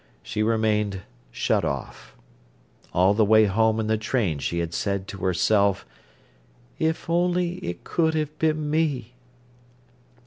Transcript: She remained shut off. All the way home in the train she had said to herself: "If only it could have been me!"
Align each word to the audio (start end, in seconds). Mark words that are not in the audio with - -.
She 0.23 0.41
remained 0.41 1.01
shut 1.29 1.63
off. 1.63 2.15
All 2.91 3.13
the 3.13 3.23
way 3.23 3.45
home 3.45 3.79
in 3.79 3.85
the 3.85 3.99
train 3.99 4.39
she 4.39 4.57
had 4.57 4.73
said 4.73 5.07
to 5.09 5.19
herself: 5.19 5.85
"If 6.79 7.07
only 7.07 7.57
it 7.59 7.83
could 7.83 8.15
have 8.15 8.35
been 8.39 8.67
me!" 8.71 9.13